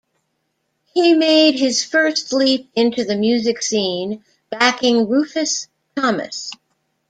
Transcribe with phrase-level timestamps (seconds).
[0.95, 6.49] He made his first leap into the music scene backing Rufus Thomas.